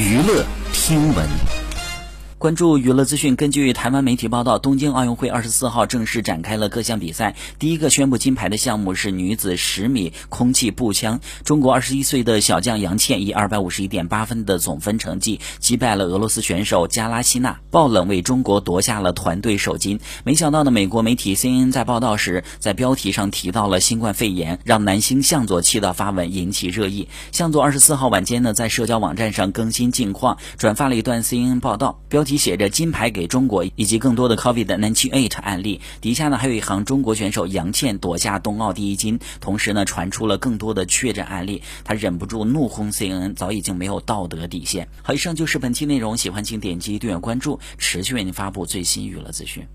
[0.00, 1.59] 娱乐听闻。
[2.40, 3.36] 关注娱乐资讯。
[3.36, 7.36] 根据台湾媒体报道，东京奥运会二十四号正式展开了各项比赛。
[7.58, 11.20] 第一个宣布金牌的项目是女子十米空气步枪。
[11.44, 20.00] 中国二十一岁的小将杨倩以二百五十一点八分的总分成绩击败了俄罗斯选手加拉西娜，爆冷为中国夺下了团队首金。
[20.24, 27.06] 没想到呢，美国媒体 CNN 在报道时，在标题上提到了新冠肺炎，让男星向佐气的发文引起热议。
[27.32, 32.29] 向佐二十四号晚间呢，在社交网站上更新近况，转发了一段 CNN 报道，标题。
[32.36, 35.80] 写着金牌给中国，以及更多的 COVID-19 案例。
[36.00, 41.62] 底下呢还有一行中国选手杨倩夺下冬奥第一金，同时呢传出了更多的确诊案例。
[41.84, 44.88] 他忍不住怒轰 CNN，早已经没有道德底线。
[45.02, 49.66] 好，以上就是本期内容，喜欢请点击订阅关注，持续为您发布最新娱乐资讯。